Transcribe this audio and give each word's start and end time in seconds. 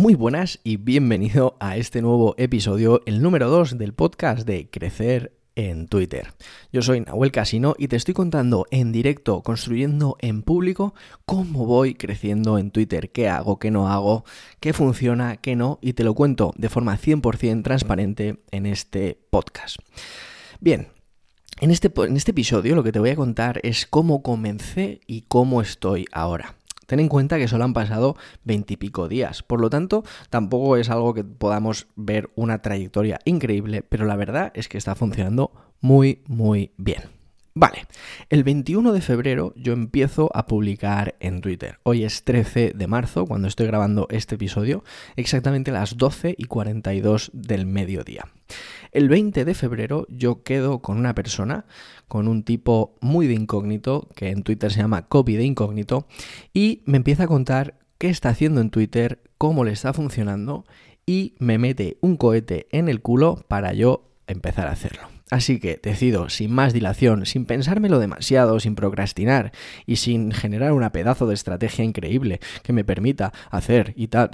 Muy 0.00 0.14
buenas 0.14 0.60
y 0.64 0.78
bienvenido 0.78 1.58
a 1.60 1.76
este 1.76 2.00
nuevo 2.00 2.34
episodio, 2.38 3.02
el 3.04 3.20
número 3.20 3.50
2 3.50 3.76
del 3.76 3.92
podcast 3.92 4.46
de 4.46 4.70
Crecer 4.70 5.36
en 5.56 5.88
Twitter. 5.88 6.32
Yo 6.72 6.80
soy 6.80 7.02
Nahuel 7.02 7.32
Casino 7.32 7.74
y 7.76 7.88
te 7.88 7.96
estoy 7.96 8.14
contando 8.14 8.64
en 8.70 8.92
directo, 8.92 9.42
construyendo 9.42 10.16
en 10.20 10.40
público, 10.40 10.94
cómo 11.26 11.66
voy 11.66 11.92
creciendo 11.92 12.56
en 12.56 12.70
Twitter, 12.70 13.12
qué 13.12 13.28
hago, 13.28 13.58
qué 13.58 13.70
no 13.70 13.90
hago, 13.90 14.24
qué 14.58 14.72
funciona, 14.72 15.36
qué 15.36 15.54
no, 15.54 15.78
y 15.82 15.92
te 15.92 16.02
lo 16.02 16.14
cuento 16.14 16.54
de 16.56 16.70
forma 16.70 16.96
100% 16.96 17.62
transparente 17.62 18.40
en 18.52 18.64
este 18.64 19.18
podcast. 19.28 19.76
Bien, 20.60 20.88
en 21.60 21.70
este, 21.70 21.92
en 21.94 22.16
este 22.16 22.30
episodio 22.30 22.74
lo 22.74 22.82
que 22.82 22.92
te 22.92 23.00
voy 23.00 23.10
a 23.10 23.16
contar 23.16 23.60
es 23.64 23.84
cómo 23.84 24.22
comencé 24.22 25.02
y 25.06 25.26
cómo 25.28 25.60
estoy 25.60 26.06
ahora. 26.10 26.56
Ten 26.90 26.98
en 26.98 27.08
cuenta 27.08 27.38
que 27.38 27.46
solo 27.46 27.62
han 27.62 27.72
pasado 27.72 28.16
veintipico 28.42 29.06
días, 29.06 29.44
por 29.44 29.60
lo 29.60 29.70
tanto 29.70 30.02
tampoco 30.28 30.76
es 30.76 30.90
algo 30.90 31.14
que 31.14 31.22
podamos 31.22 31.86
ver 31.94 32.30
una 32.34 32.62
trayectoria 32.62 33.20
increíble, 33.24 33.82
pero 33.88 34.06
la 34.06 34.16
verdad 34.16 34.50
es 34.56 34.68
que 34.68 34.76
está 34.76 34.96
funcionando 34.96 35.52
muy 35.80 36.24
muy 36.26 36.72
bien. 36.78 37.19
Vale, 37.52 37.86
el 38.28 38.44
21 38.44 38.92
de 38.92 39.00
febrero 39.00 39.52
yo 39.56 39.72
empiezo 39.72 40.30
a 40.34 40.46
publicar 40.46 41.16
en 41.18 41.40
Twitter. 41.40 41.80
Hoy 41.82 42.04
es 42.04 42.22
13 42.22 42.74
de 42.76 42.86
marzo, 42.86 43.26
cuando 43.26 43.48
estoy 43.48 43.66
grabando 43.66 44.06
este 44.08 44.36
episodio, 44.36 44.84
exactamente 45.16 45.72
las 45.72 45.96
12 45.96 46.36
y 46.38 46.44
42 46.44 47.32
del 47.34 47.66
mediodía. 47.66 48.28
El 48.92 49.08
20 49.08 49.44
de 49.44 49.54
febrero 49.54 50.06
yo 50.08 50.44
quedo 50.44 50.80
con 50.80 50.96
una 50.96 51.16
persona, 51.16 51.64
con 52.06 52.28
un 52.28 52.44
tipo 52.44 52.94
muy 53.00 53.26
de 53.26 53.34
incógnito, 53.34 54.08
que 54.14 54.30
en 54.30 54.44
Twitter 54.44 54.70
se 54.70 54.78
llama 54.78 55.08
copy 55.08 55.36
de 55.36 55.44
incógnito, 55.44 56.06
y 56.54 56.82
me 56.86 56.98
empieza 56.98 57.24
a 57.24 57.28
contar 57.28 57.80
qué 57.98 58.10
está 58.10 58.28
haciendo 58.28 58.60
en 58.60 58.70
Twitter, 58.70 59.24
cómo 59.38 59.64
le 59.64 59.72
está 59.72 59.92
funcionando, 59.92 60.66
y 61.04 61.34
me 61.40 61.58
mete 61.58 61.98
un 62.00 62.16
cohete 62.16 62.68
en 62.70 62.88
el 62.88 63.00
culo 63.00 63.44
para 63.48 63.72
yo 63.72 64.08
empezar 64.28 64.68
a 64.68 64.72
hacerlo. 64.72 65.19
Así 65.30 65.60
que 65.60 65.78
decido, 65.82 66.28
sin 66.28 66.52
más 66.52 66.72
dilación, 66.72 67.24
sin 67.24 67.46
pensármelo 67.46 67.98
demasiado, 67.98 68.58
sin 68.60 68.74
procrastinar 68.74 69.52
y 69.86 69.96
sin 69.96 70.32
generar 70.32 70.72
una 70.72 70.92
pedazo 70.92 71.26
de 71.26 71.34
estrategia 71.34 71.84
increíble 71.84 72.40
que 72.62 72.72
me 72.72 72.84
permita 72.84 73.32
hacer 73.50 73.92
y 73.96 74.08
tal. 74.08 74.30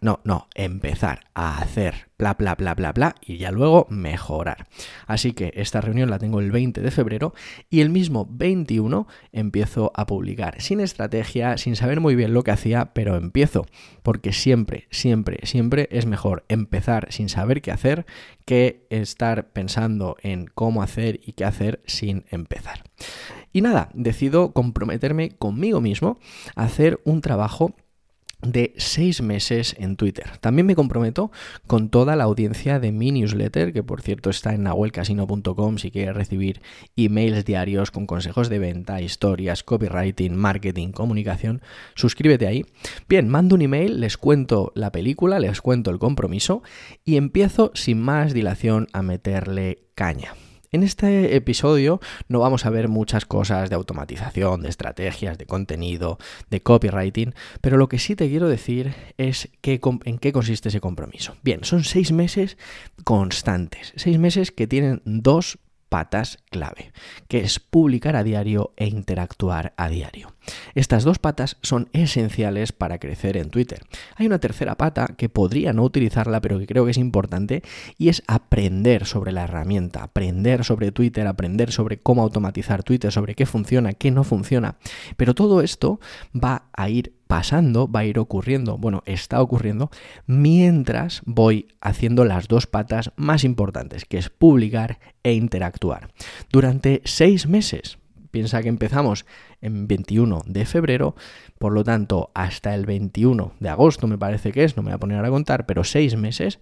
No, 0.00 0.20
no, 0.24 0.48
empezar 0.54 1.20
a 1.34 1.58
hacer 1.58 2.10
bla, 2.20 2.34
bla, 2.34 2.54
bla, 2.54 2.74
bla, 2.74 2.92
bla, 2.92 3.14
y 3.22 3.38
ya 3.38 3.50
luego 3.50 3.86
mejorar. 3.88 4.66
Así 5.06 5.32
que 5.32 5.52
esta 5.56 5.80
reunión 5.80 6.10
la 6.10 6.18
tengo 6.18 6.40
el 6.40 6.50
20 6.50 6.82
de 6.82 6.90
febrero 6.90 7.32
y 7.70 7.80
el 7.80 7.88
mismo 7.88 8.28
21 8.30 9.08
empiezo 9.32 9.90
a 9.94 10.04
publicar, 10.06 10.60
sin 10.60 10.80
estrategia, 10.80 11.56
sin 11.56 11.76
saber 11.76 12.00
muy 12.00 12.16
bien 12.16 12.34
lo 12.34 12.42
que 12.42 12.50
hacía, 12.50 12.92
pero 12.92 13.16
empiezo, 13.16 13.64
porque 14.02 14.34
siempre, 14.34 14.86
siempre, 14.90 15.38
siempre 15.44 15.88
es 15.90 16.04
mejor 16.04 16.44
empezar 16.48 17.10
sin 17.10 17.30
saber 17.30 17.62
qué 17.62 17.72
hacer 17.72 18.04
estar 18.90 19.52
pensando 19.52 20.16
en 20.22 20.46
cómo 20.46 20.82
hacer 20.82 21.20
y 21.24 21.32
qué 21.32 21.44
hacer 21.44 21.82
sin 21.86 22.24
empezar. 22.30 22.82
Y 23.52 23.62
nada, 23.62 23.90
decido 23.94 24.52
comprometerme 24.52 25.30
conmigo 25.30 25.80
mismo 25.80 26.18
a 26.54 26.64
hacer 26.64 27.00
un 27.04 27.20
trabajo 27.20 27.74
de 28.42 28.74
seis 28.76 29.22
meses 29.22 29.74
en 29.78 29.96
Twitter. 29.96 30.38
También 30.40 30.66
me 30.66 30.74
comprometo 30.74 31.30
con 31.66 31.90
toda 31.90 32.16
la 32.16 32.24
audiencia 32.24 32.80
de 32.80 32.92
mi 32.92 33.12
newsletter, 33.12 33.72
que 33.72 33.82
por 33.82 34.02
cierto 34.02 34.30
está 34.30 34.54
en 34.54 34.64
nahuelcasino.com 34.64 35.78
si 35.78 35.90
quieres 35.90 36.14
recibir 36.14 36.62
emails 36.96 37.44
diarios 37.44 37.90
con 37.90 38.06
consejos 38.06 38.48
de 38.48 38.58
venta, 38.58 39.00
historias, 39.00 39.62
copywriting, 39.62 40.34
marketing, 40.34 40.92
comunicación. 40.92 41.62
Suscríbete 41.94 42.46
ahí. 42.46 42.64
Bien, 43.08 43.28
mando 43.28 43.54
un 43.54 43.62
email, 43.62 44.00
les 44.00 44.16
cuento 44.16 44.72
la 44.74 44.92
película, 44.92 45.38
les 45.38 45.60
cuento 45.60 45.90
el 45.90 45.98
compromiso 45.98 46.62
y 47.04 47.16
empiezo 47.16 47.72
sin 47.74 48.00
más 48.00 48.32
dilación 48.32 48.88
a 48.92 49.02
meterle 49.02 49.84
caña. 49.94 50.34
En 50.72 50.84
este 50.84 51.34
episodio 51.34 51.98
no 52.28 52.38
vamos 52.38 52.64
a 52.64 52.70
ver 52.70 52.86
muchas 52.86 53.24
cosas 53.24 53.70
de 53.70 53.74
automatización, 53.74 54.62
de 54.62 54.68
estrategias, 54.68 55.36
de 55.36 55.44
contenido, 55.44 56.18
de 56.48 56.62
copywriting, 56.62 57.34
pero 57.60 57.76
lo 57.76 57.88
que 57.88 57.98
sí 57.98 58.14
te 58.14 58.28
quiero 58.28 58.48
decir 58.48 58.94
es 59.18 59.48
en 59.64 60.18
qué 60.18 60.32
consiste 60.32 60.68
ese 60.68 60.80
compromiso. 60.80 61.36
Bien, 61.42 61.64
son 61.64 61.82
seis 61.82 62.12
meses 62.12 62.56
constantes, 63.02 63.92
seis 63.96 64.16
meses 64.20 64.52
que 64.52 64.68
tienen 64.68 65.02
dos 65.04 65.58
patas 65.88 66.38
clave, 66.50 66.92
que 67.26 67.40
es 67.40 67.58
publicar 67.58 68.14
a 68.14 68.22
diario 68.22 68.72
e 68.76 68.86
interactuar 68.86 69.74
a 69.76 69.88
diario. 69.88 70.36
Estas 70.74 71.04
dos 71.04 71.18
patas 71.18 71.56
son 71.62 71.88
esenciales 71.92 72.72
para 72.72 72.98
crecer 72.98 73.36
en 73.36 73.50
Twitter. 73.50 73.80
Hay 74.16 74.26
una 74.26 74.38
tercera 74.38 74.76
pata 74.76 75.08
que 75.16 75.28
podría 75.28 75.72
no 75.72 75.82
utilizarla, 75.82 76.40
pero 76.40 76.58
que 76.58 76.66
creo 76.66 76.84
que 76.84 76.90
es 76.92 76.98
importante, 76.98 77.62
y 77.98 78.08
es 78.08 78.22
aprender 78.26 79.06
sobre 79.06 79.32
la 79.32 79.44
herramienta, 79.44 80.02
aprender 80.02 80.64
sobre 80.64 80.92
Twitter, 80.92 81.26
aprender 81.26 81.72
sobre 81.72 81.98
cómo 81.98 82.22
automatizar 82.22 82.82
Twitter, 82.82 83.12
sobre 83.12 83.34
qué 83.34 83.46
funciona, 83.46 83.92
qué 83.92 84.10
no 84.10 84.24
funciona. 84.24 84.76
Pero 85.16 85.34
todo 85.34 85.60
esto 85.60 86.00
va 86.34 86.64
a 86.72 86.88
ir 86.88 87.14
pasando, 87.30 87.88
va 87.88 88.00
a 88.00 88.04
ir 88.04 88.18
ocurriendo, 88.18 88.76
bueno, 88.76 89.04
está 89.06 89.40
ocurriendo, 89.40 89.88
mientras 90.26 91.22
voy 91.24 91.68
haciendo 91.80 92.24
las 92.24 92.48
dos 92.48 92.66
patas 92.66 93.12
más 93.14 93.44
importantes, 93.44 94.04
que 94.04 94.18
es 94.18 94.30
publicar 94.30 94.98
e 95.22 95.34
interactuar. 95.34 96.10
Durante 96.50 97.02
seis 97.04 97.46
meses, 97.46 97.99
piensa 98.30 98.62
que 98.62 98.68
empezamos 98.68 99.26
en 99.60 99.86
21 99.86 100.42
de 100.46 100.64
febrero, 100.64 101.14
por 101.58 101.72
lo 101.72 101.84
tanto, 101.84 102.30
hasta 102.34 102.74
el 102.74 102.86
21 102.86 103.54
de 103.60 103.68
agosto 103.68 104.06
me 104.06 104.18
parece 104.18 104.52
que 104.52 104.64
es, 104.64 104.76
no 104.76 104.82
me 104.82 104.90
voy 104.90 104.96
a 104.96 104.98
poner 104.98 105.24
a 105.24 105.30
contar, 105.30 105.66
pero 105.66 105.84
seis 105.84 106.16
meses, 106.16 106.60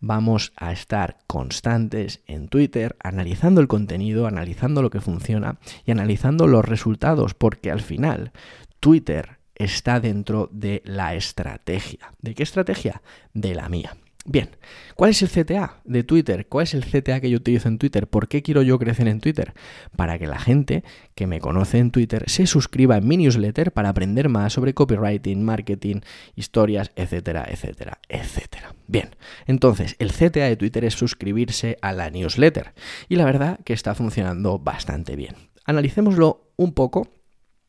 vamos 0.00 0.52
a 0.56 0.72
estar 0.72 1.18
constantes 1.26 2.22
en 2.26 2.48
Twitter 2.48 2.96
analizando 3.02 3.60
el 3.60 3.68
contenido, 3.68 4.26
analizando 4.26 4.82
lo 4.82 4.90
que 4.90 5.00
funciona 5.00 5.58
y 5.86 5.92
analizando 5.92 6.46
los 6.46 6.64
resultados, 6.64 7.34
porque 7.34 7.70
al 7.70 7.80
final 7.80 8.32
Twitter 8.80 9.38
está 9.54 10.00
dentro 10.00 10.48
de 10.52 10.82
la 10.84 11.14
estrategia. 11.14 12.12
¿De 12.20 12.34
qué 12.34 12.42
estrategia? 12.42 13.02
De 13.32 13.54
la 13.54 13.68
mía. 13.68 13.96
Bien, 14.26 14.48
¿cuál 14.94 15.10
es 15.10 15.20
el 15.20 15.28
CTA 15.28 15.82
de 15.84 16.02
Twitter? 16.02 16.46
¿Cuál 16.46 16.62
es 16.62 16.72
el 16.72 16.82
CTA 16.82 17.20
que 17.20 17.28
yo 17.28 17.36
utilizo 17.36 17.68
en 17.68 17.76
Twitter? 17.76 18.06
¿Por 18.06 18.26
qué 18.26 18.42
quiero 18.42 18.62
yo 18.62 18.78
crecer 18.78 19.06
en 19.06 19.20
Twitter? 19.20 19.52
Para 19.96 20.18
que 20.18 20.26
la 20.26 20.38
gente 20.38 20.82
que 21.14 21.26
me 21.26 21.40
conoce 21.40 21.76
en 21.76 21.90
Twitter 21.90 22.24
se 22.26 22.46
suscriba 22.46 22.96
en 22.96 23.06
mi 23.06 23.18
newsletter 23.18 23.70
para 23.72 23.90
aprender 23.90 24.30
más 24.30 24.54
sobre 24.54 24.72
copywriting, 24.72 25.44
marketing, 25.44 26.00
historias, 26.36 26.90
etcétera, 26.96 27.46
etcétera, 27.50 27.98
etcétera. 28.08 28.74
Bien, 28.86 29.10
entonces 29.46 29.94
el 29.98 30.10
CTA 30.10 30.46
de 30.46 30.56
Twitter 30.56 30.86
es 30.86 30.94
suscribirse 30.94 31.76
a 31.82 31.92
la 31.92 32.08
newsletter 32.08 32.72
y 33.10 33.16
la 33.16 33.26
verdad 33.26 33.60
que 33.62 33.74
está 33.74 33.94
funcionando 33.94 34.58
bastante 34.58 35.16
bien. 35.16 35.34
Analicémoslo 35.66 36.50
un 36.56 36.72
poco 36.72 37.08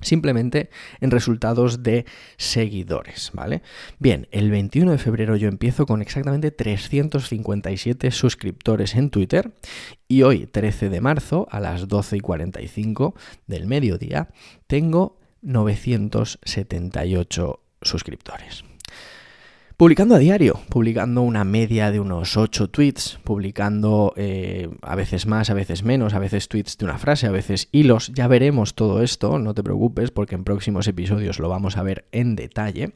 simplemente 0.00 0.70
en 1.00 1.10
resultados 1.10 1.82
de 1.82 2.06
seguidores, 2.36 3.30
¿vale? 3.32 3.62
Bien, 3.98 4.28
el 4.30 4.50
21 4.50 4.92
de 4.92 4.98
febrero 4.98 5.34
yo 5.36 5.48
empiezo 5.48 5.86
con 5.86 6.02
exactamente 6.02 6.50
357 6.50 8.10
suscriptores 8.10 8.94
en 8.94 9.08
Twitter 9.10 9.54
y 10.08 10.22
hoy, 10.22 10.46
13 10.46 10.90
de 10.90 11.00
marzo, 11.00 11.48
a 11.50 11.58
las 11.60 11.88
12 11.88 12.18
y 12.18 12.20
45 12.20 13.14
del 13.46 13.66
mediodía, 13.66 14.28
tengo 14.66 15.18
978 15.42 17.60
suscriptores. 17.82 18.64
Publicando 19.76 20.14
a 20.14 20.18
diario, 20.18 20.58
publicando 20.70 21.20
una 21.20 21.44
media 21.44 21.90
de 21.90 22.00
unos 22.00 22.38
8 22.38 22.70
tweets, 22.70 23.18
publicando 23.24 24.14
eh, 24.16 24.70
a 24.80 24.94
veces 24.94 25.26
más, 25.26 25.50
a 25.50 25.54
veces 25.54 25.82
menos, 25.82 26.14
a 26.14 26.18
veces 26.18 26.48
tweets 26.48 26.78
de 26.78 26.86
una 26.86 26.96
frase, 26.96 27.26
a 27.26 27.30
veces 27.30 27.68
hilos. 27.72 28.10
Ya 28.14 28.26
veremos 28.26 28.74
todo 28.74 29.02
esto, 29.02 29.38
no 29.38 29.52
te 29.52 29.62
preocupes, 29.62 30.10
porque 30.10 30.34
en 30.34 30.44
próximos 30.44 30.88
episodios 30.88 31.38
lo 31.40 31.50
vamos 31.50 31.76
a 31.76 31.82
ver 31.82 32.06
en 32.10 32.36
detalle. 32.36 32.94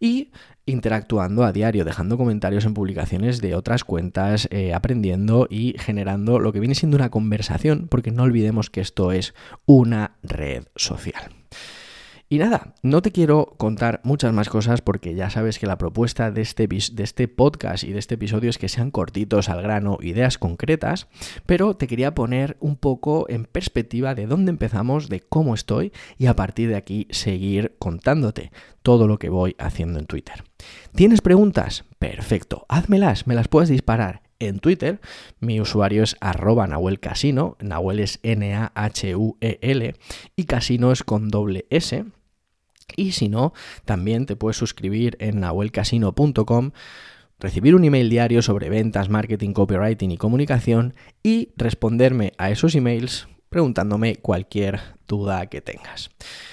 Y 0.00 0.32
interactuando 0.66 1.44
a 1.44 1.52
diario, 1.52 1.84
dejando 1.84 2.18
comentarios 2.18 2.64
en 2.64 2.74
publicaciones 2.74 3.40
de 3.40 3.54
otras 3.54 3.84
cuentas, 3.84 4.48
eh, 4.50 4.74
aprendiendo 4.74 5.46
y 5.48 5.76
generando 5.78 6.40
lo 6.40 6.52
que 6.52 6.58
viene 6.58 6.74
siendo 6.74 6.96
una 6.96 7.10
conversación, 7.10 7.86
porque 7.88 8.10
no 8.10 8.24
olvidemos 8.24 8.68
que 8.68 8.80
esto 8.80 9.12
es 9.12 9.32
una 9.64 10.16
red 10.24 10.64
social. 10.74 11.30
Y 12.28 12.38
nada, 12.38 12.74
no 12.82 13.02
te 13.02 13.12
quiero 13.12 13.54
contar 13.56 14.00
muchas 14.02 14.32
más 14.32 14.48
cosas 14.48 14.80
porque 14.80 15.14
ya 15.14 15.30
sabes 15.30 15.60
que 15.60 15.66
la 15.68 15.78
propuesta 15.78 16.32
de 16.32 16.42
este, 16.42 16.66
de 16.66 17.02
este 17.04 17.28
podcast 17.28 17.84
y 17.84 17.92
de 17.92 18.00
este 18.00 18.16
episodio 18.16 18.50
es 18.50 18.58
que 18.58 18.68
sean 18.68 18.90
cortitos 18.90 19.48
al 19.48 19.62
grano, 19.62 19.98
ideas 20.00 20.36
concretas, 20.36 21.06
pero 21.46 21.76
te 21.76 21.86
quería 21.86 22.16
poner 22.16 22.56
un 22.58 22.74
poco 22.74 23.26
en 23.28 23.44
perspectiva 23.44 24.16
de 24.16 24.26
dónde 24.26 24.50
empezamos, 24.50 25.08
de 25.08 25.20
cómo 25.20 25.54
estoy 25.54 25.92
y 26.18 26.26
a 26.26 26.34
partir 26.34 26.68
de 26.68 26.76
aquí 26.76 27.06
seguir 27.10 27.76
contándote 27.78 28.50
todo 28.82 29.06
lo 29.06 29.20
que 29.20 29.28
voy 29.28 29.54
haciendo 29.60 30.00
en 30.00 30.06
Twitter. 30.06 30.42
¿Tienes 30.96 31.20
preguntas? 31.20 31.84
Perfecto, 32.00 32.66
házmelas, 32.68 33.28
me 33.28 33.36
las 33.36 33.46
puedes 33.46 33.68
disparar 33.68 34.25
en 34.38 34.58
Twitter. 34.58 35.00
Mi 35.40 35.60
usuario 35.60 36.02
es 36.02 36.16
arroba 36.20 36.66
Nahuel 36.66 37.00
Casino. 37.00 37.56
Nahuel 37.60 38.00
es 38.00 38.18
N-A-H-U-E-L 38.22 39.94
y 40.36 40.44
Casino 40.44 40.92
es 40.92 41.02
con 41.02 41.28
doble 41.28 41.66
S. 41.70 42.04
Y 42.96 43.12
si 43.12 43.28
no, 43.28 43.52
también 43.84 44.26
te 44.26 44.36
puedes 44.36 44.56
suscribir 44.56 45.16
en 45.20 45.40
nahuelcasino.com 45.40 46.70
recibir 47.38 47.74
un 47.74 47.84
email 47.84 48.08
diario 48.08 48.42
sobre 48.42 48.70
ventas, 48.70 49.08
marketing, 49.08 49.52
copywriting 49.52 50.10
y 50.10 50.16
comunicación 50.16 50.94
y 51.22 51.50
responderme 51.56 52.32
a 52.38 52.50
esos 52.50 52.74
emails 52.74 53.28
preguntándome 53.56 54.16
cualquier 54.16 54.80
duda 55.08 55.46
que 55.46 55.62
tengas. 55.62 56.10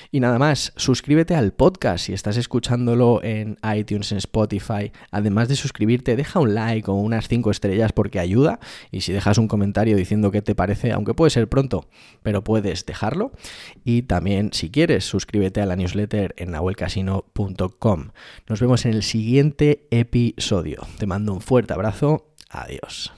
Y 0.10 0.22
nada 0.22 0.40
más, 0.40 0.72
suscríbete 0.78 1.36
al 1.36 1.52
podcast 1.52 2.06
si 2.06 2.14
estás 2.14 2.38
escuchándolo 2.38 3.22
en 3.22 3.58
iTunes, 3.76 4.14
en 4.14 4.20
Spotify. 4.20 4.94
Además 5.12 5.50
de 5.50 5.58
suscribirte, 5.58 6.16
deja 6.16 6.40
un 6.40 6.56
like 6.56 6.90
o 6.90 6.94
unas 6.94 7.28
5 7.28 7.52
estrellas 7.52 7.92
porque 7.92 8.22
ayuda. 8.22 8.62
Y 8.90 9.02
si 9.02 9.12
dejas 9.12 9.38
un 9.38 9.50
comentario 9.50 9.98
diciendo 9.98 10.32
qué 10.32 10.42
te 10.42 10.56
parece, 10.56 10.94
aunque 10.94 11.14
puede 11.14 11.32
ser 11.32 11.50
pronto, 11.50 11.90
pero 12.22 12.42
puedes 12.42 12.86
dejarlo. 12.86 13.34
Y 13.84 14.04
también, 14.04 14.54
si 14.54 14.72
quieres, 14.72 15.04
suscríbete 15.04 15.60
a 15.60 15.66
la 15.66 15.76
newsletter 15.76 16.36
en 16.38 16.52
nahuelcasino.com. 16.52 18.12
Nos 18.48 18.62
vemos 18.62 18.86
en 18.86 18.94
el 18.94 19.04
siguiente 19.04 19.88
episodio. 19.92 20.88
Te 21.00 21.06
mando 21.06 21.34
un 21.34 21.42
fuerte 21.42 21.74
abrazo. 21.74 22.30
Adiós. 22.50 23.12